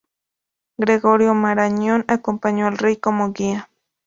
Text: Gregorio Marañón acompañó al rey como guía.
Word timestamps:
Gregorio 0.79 1.35
Marañón 1.35 2.05
acompañó 2.07 2.65
al 2.65 2.79
rey 2.79 2.97
como 2.97 3.33
guía. 3.33 3.69